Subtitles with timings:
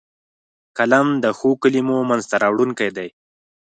[0.77, 3.09] قلم د ښو کلمو منځ ته راوړونکی دی